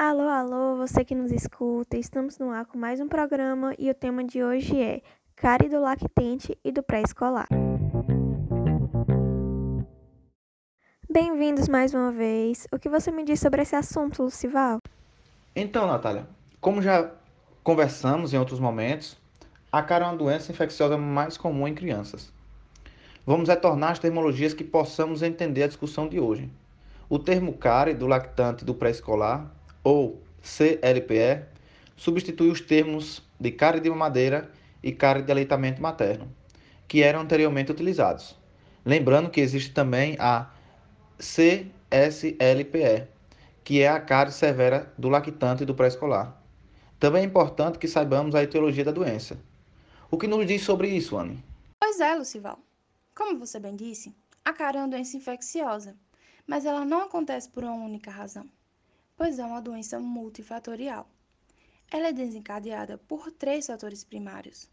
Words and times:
Alô, 0.00 0.28
alô, 0.28 0.76
você 0.76 1.04
que 1.04 1.12
nos 1.12 1.32
escuta, 1.32 1.96
estamos 1.96 2.38
no 2.38 2.52
ar 2.52 2.64
com 2.66 2.78
mais 2.78 3.00
um 3.00 3.08
programa 3.08 3.74
e 3.76 3.90
o 3.90 3.94
tema 3.94 4.22
de 4.22 4.44
hoje 4.44 4.80
é 4.80 5.02
Cárie 5.34 5.68
do 5.68 5.80
lactente 5.80 6.56
e 6.64 6.70
do 6.70 6.84
pré-escolar. 6.84 7.48
Bem-vindos 11.10 11.68
mais 11.68 11.94
uma 11.94 12.12
vez. 12.12 12.64
O 12.70 12.78
que 12.78 12.88
você 12.88 13.10
me 13.10 13.24
diz 13.24 13.40
sobre 13.40 13.62
esse 13.62 13.74
assunto, 13.74 14.22
Lucival? 14.22 14.78
Então, 15.56 15.88
Natália, 15.88 16.28
como 16.60 16.80
já 16.80 17.10
conversamos 17.64 18.32
em 18.32 18.38
outros 18.38 18.60
momentos, 18.60 19.18
a 19.72 19.82
cárie 19.82 20.06
é 20.06 20.10
uma 20.10 20.16
doença 20.16 20.52
infecciosa 20.52 20.96
mais 20.96 21.36
comum 21.36 21.66
em 21.66 21.74
crianças. 21.74 22.32
Vamos 23.26 23.48
retornar 23.48 23.90
às 23.90 23.98
terminologias 23.98 24.54
que 24.54 24.62
possamos 24.62 25.24
entender 25.24 25.64
a 25.64 25.68
discussão 25.68 26.08
de 26.08 26.20
hoje. 26.20 26.48
O 27.08 27.18
termo 27.18 27.52
cárie 27.52 27.94
do 27.94 28.06
lactante 28.06 28.64
do 28.64 28.72
pré-escolar 28.72 29.57
ou 29.88 30.22
CLPE, 30.42 31.46
substitui 31.96 32.50
os 32.50 32.60
termos 32.60 33.22
de 33.40 33.50
cárie 33.50 33.80
de 33.80 33.88
mamadeira 33.88 34.52
e 34.82 34.92
cárie 34.92 35.22
de 35.22 35.32
aleitamento 35.32 35.80
materno, 35.80 36.30
que 36.86 37.02
eram 37.02 37.20
anteriormente 37.20 37.72
utilizados. 37.72 38.36
Lembrando 38.84 39.30
que 39.30 39.40
existe 39.40 39.72
também 39.72 40.14
a 40.20 40.50
CSLPE, 41.18 43.08
que 43.64 43.80
é 43.80 43.88
a 43.88 43.98
cárie 43.98 44.32
severa 44.32 44.92
do 44.98 45.08
lactante 45.08 45.64
do 45.64 45.74
pré-escolar. 45.74 46.38
Também 47.00 47.22
é 47.22 47.26
importante 47.26 47.78
que 47.78 47.88
saibamos 47.88 48.34
a 48.34 48.42
etiologia 48.42 48.84
da 48.84 48.92
doença. 48.92 49.38
O 50.10 50.18
que 50.18 50.26
nos 50.26 50.46
diz 50.46 50.62
sobre 50.62 50.88
isso, 50.88 51.16
Anne? 51.16 51.42
Pois 51.80 51.98
é, 51.98 52.14
Lucival. 52.14 52.58
Como 53.14 53.38
você 53.38 53.58
bem 53.58 53.74
disse, 53.74 54.14
a 54.44 54.52
cárie 54.52 54.78
é 54.78 54.82
uma 54.82 54.88
doença 54.88 55.16
infecciosa, 55.16 55.96
mas 56.46 56.66
ela 56.66 56.84
não 56.84 57.04
acontece 57.04 57.48
por 57.48 57.64
uma 57.64 57.74
única 57.74 58.10
razão 58.10 58.44
pois 59.18 59.40
é 59.40 59.44
uma 59.44 59.60
doença 59.60 59.98
multifatorial. 59.98 61.10
Ela 61.90 62.08
é 62.08 62.12
desencadeada 62.12 62.96
por 62.96 63.32
três 63.32 63.66
fatores 63.66 64.04
primários: 64.04 64.70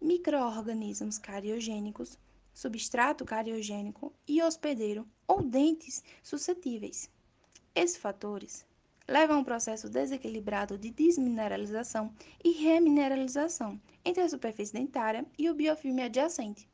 microorganismos 0.00 1.16
cariogênicos, 1.16 2.18
substrato 2.52 3.24
cariogênico 3.24 4.12
e 4.28 4.42
hospedeiro 4.42 5.08
ou 5.26 5.42
dentes 5.42 6.04
suscetíveis. 6.22 7.10
Esses 7.74 7.96
fatores 7.96 8.66
levam 9.08 9.36
a 9.36 9.40
um 9.40 9.44
processo 9.44 9.88
desequilibrado 9.88 10.76
de 10.76 10.90
desmineralização 10.90 12.12
e 12.44 12.50
remineralização 12.52 13.80
entre 14.04 14.22
a 14.22 14.28
superfície 14.28 14.74
dentária 14.74 15.24
e 15.38 15.48
o 15.48 15.54
biofilme 15.54 16.02
adjacente. 16.02 16.68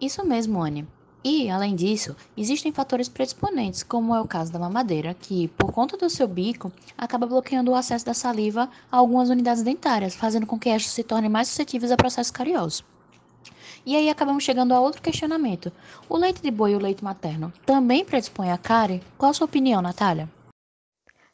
Isso 0.00 0.24
mesmo, 0.26 0.60
Anne. 0.60 0.88
E, 1.24 1.48
além 1.48 1.76
disso, 1.76 2.16
existem 2.36 2.72
fatores 2.72 3.08
predisponentes, 3.08 3.84
como 3.84 4.12
é 4.12 4.20
o 4.20 4.26
caso 4.26 4.52
da 4.52 4.58
mamadeira, 4.58 5.14
que, 5.14 5.46
por 5.48 5.70
conta 5.70 5.96
do 5.96 6.10
seu 6.10 6.26
bico, 6.26 6.72
acaba 6.98 7.26
bloqueando 7.26 7.70
o 7.70 7.76
acesso 7.76 8.04
da 8.04 8.12
saliva 8.12 8.68
a 8.90 8.96
algumas 8.96 9.30
unidades 9.30 9.62
dentárias, 9.62 10.16
fazendo 10.16 10.46
com 10.46 10.58
que 10.58 10.68
estas 10.68 10.90
se 10.90 11.04
tornem 11.04 11.30
mais 11.30 11.46
suscetíveis 11.46 11.92
a 11.92 11.96
processos 11.96 12.32
cariosos. 12.32 12.84
E 13.86 13.96
aí 13.96 14.08
acabamos 14.08 14.42
chegando 14.42 14.74
a 14.74 14.80
outro 14.80 15.00
questionamento. 15.00 15.72
O 16.08 16.16
leite 16.16 16.42
de 16.42 16.50
boi 16.50 16.72
e 16.72 16.76
o 16.76 16.80
leite 16.80 17.04
materno 17.04 17.52
também 17.64 18.04
predispõe 18.04 18.50
a 18.50 18.58
cárie? 18.58 19.02
Qual 19.16 19.30
a 19.30 19.34
sua 19.34 19.44
opinião, 19.44 19.80
Natália? 19.80 20.28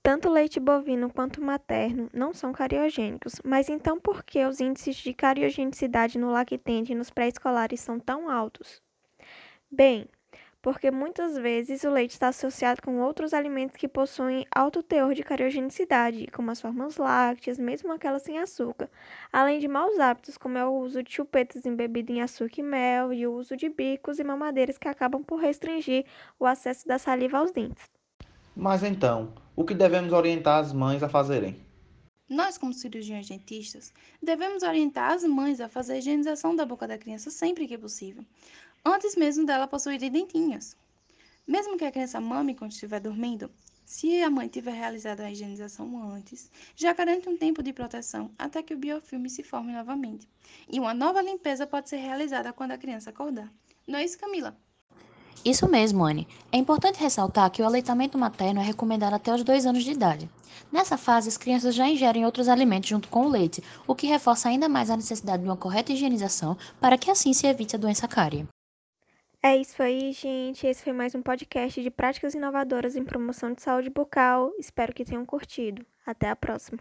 Tanto 0.00 0.28
o 0.28 0.32
leite 0.32 0.58
bovino 0.58 1.12
quanto 1.12 1.40
materno 1.40 2.08
não 2.12 2.34
são 2.34 2.52
cariogênicos, 2.52 3.34
mas 3.44 3.68
então 3.68 4.00
por 4.00 4.24
que 4.24 4.44
os 4.44 4.60
índices 4.60 4.96
de 4.96 5.14
cariogenicidade 5.14 6.18
no 6.18 6.32
lactente 6.32 6.92
e 6.92 6.94
nos 6.96 7.10
pré-escolares 7.10 7.80
são 7.80 8.00
tão 8.00 8.28
altos? 8.28 8.80
Bem, 9.74 10.06
porque 10.60 10.90
muitas 10.90 11.34
vezes 11.38 11.82
o 11.82 11.90
leite 11.90 12.10
está 12.10 12.28
associado 12.28 12.82
com 12.82 13.00
outros 13.00 13.32
alimentos 13.32 13.74
que 13.74 13.88
possuem 13.88 14.46
alto 14.54 14.82
teor 14.82 15.14
de 15.14 15.22
cariogenicidade, 15.22 16.26
como 16.26 16.50
as 16.50 16.60
formas 16.60 16.98
lácteas, 16.98 17.58
mesmo 17.58 17.90
aquelas 17.90 18.20
sem 18.20 18.38
açúcar, 18.38 18.90
além 19.32 19.58
de 19.58 19.66
maus 19.66 19.98
hábitos, 19.98 20.36
como 20.36 20.58
é 20.58 20.66
o 20.66 20.74
uso 20.74 21.02
de 21.02 21.10
chupetas 21.10 21.64
embebidas 21.64 22.14
em 22.14 22.20
açúcar 22.20 22.60
e 22.60 22.62
mel 22.62 23.14
e 23.14 23.26
o 23.26 23.32
uso 23.32 23.56
de 23.56 23.70
bicos 23.70 24.18
e 24.18 24.24
mamadeiras 24.24 24.76
que 24.76 24.88
acabam 24.88 25.24
por 25.24 25.40
restringir 25.40 26.04
o 26.38 26.44
acesso 26.44 26.86
da 26.86 26.98
saliva 26.98 27.38
aos 27.38 27.50
dentes. 27.50 27.90
Mas 28.54 28.82
então, 28.82 29.32
o 29.56 29.64
que 29.64 29.74
devemos 29.74 30.12
orientar 30.12 30.60
as 30.60 30.70
mães 30.70 31.02
a 31.02 31.08
fazerem? 31.08 31.71
Nós, 32.32 32.56
como 32.56 32.72
cirurgiões 32.72 33.28
dentistas, 33.28 33.92
devemos 34.22 34.62
orientar 34.62 35.12
as 35.12 35.22
mães 35.22 35.60
a 35.60 35.68
fazer 35.68 35.92
a 35.92 35.98
higienização 35.98 36.56
da 36.56 36.64
boca 36.64 36.88
da 36.88 36.96
criança 36.96 37.30
sempre 37.30 37.68
que 37.68 37.76
possível, 37.76 38.24
antes 38.82 39.14
mesmo 39.16 39.44
dela 39.44 39.66
possuir 39.66 39.98
dentinhos. 39.98 40.74
Mesmo 41.46 41.76
que 41.76 41.84
a 41.84 41.92
criança 41.92 42.22
mame 42.22 42.54
quando 42.54 42.72
estiver 42.72 43.00
dormindo, 43.00 43.50
se 43.84 44.22
a 44.22 44.30
mãe 44.30 44.48
tiver 44.48 44.72
realizado 44.72 45.20
a 45.20 45.30
higienização 45.30 46.10
antes, 46.10 46.50
já 46.74 46.94
garante 46.94 47.28
um 47.28 47.36
tempo 47.36 47.62
de 47.62 47.70
proteção 47.70 48.30
até 48.38 48.62
que 48.62 48.72
o 48.72 48.78
biofilme 48.78 49.28
se 49.28 49.42
forme 49.42 49.70
novamente. 49.70 50.26
E 50.70 50.80
uma 50.80 50.94
nova 50.94 51.20
limpeza 51.20 51.66
pode 51.66 51.90
ser 51.90 51.98
realizada 51.98 52.50
quando 52.50 52.70
a 52.70 52.78
criança 52.78 53.10
acordar. 53.10 53.52
Não 53.86 53.98
é 53.98 54.04
isso, 54.06 54.18
Camila? 54.18 54.58
Isso 55.44 55.68
mesmo, 55.68 56.04
Anne. 56.04 56.28
É 56.52 56.56
importante 56.56 57.00
ressaltar 57.00 57.50
que 57.50 57.62
o 57.62 57.66
aleitamento 57.66 58.16
materno 58.16 58.60
é 58.60 58.64
recomendado 58.64 59.14
até 59.14 59.34
os 59.34 59.42
dois 59.42 59.66
anos 59.66 59.82
de 59.82 59.90
idade. 59.90 60.30
Nessa 60.70 60.96
fase, 60.96 61.28
as 61.28 61.36
crianças 61.36 61.74
já 61.74 61.88
ingerem 61.88 62.24
outros 62.24 62.48
alimentos 62.48 62.88
junto 62.88 63.08
com 63.08 63.26
o 63.26 63.28
leite, 63.28 63.62
o 63.86 63.94
que 63.94 64.06
reforça 64.06 64.48
ainda 64.48 64.68
mais 64.68 64.88
a 64.88 64.96
necessidade 64.96 65.42
de 65.42 65.48
uma 65.48 65.56
correta 65.56 65.92
higienização 65.92 66.56
para 66.80 66.96
que 66.96 67.10
assim 67.10 67.32
se 67.32 67.46
evite 67.46 67.74
a 67.74 67.78
doença 67.78 68.06
cárie. 68.06 68.46
É 69.42 69.56
isso 69.56 69.82
aí, 69.82 70.12
gente. 70.12 70.64
Esse 70.64 70.84
foi 70.84 70.92
mais 70.92 71.16
um 71.16 71.22
podcast 71.22 71.82
de 71.82 71.90
práticas 71.90 72.34
inovadoras 72.34 72.94
em 72.94 73.04
promoção 73.04 73.52
de 73.52 73.60
saúde 73.60 73.90
bucal. 73.90 74.52
Espero 74.56 74.94
que 74.94 75.04
tenham 75.04 75.26
curtido. 75.26 75.84
Até 76.06 76.30
a 76.30 76.36
próxima. 76.36 76.78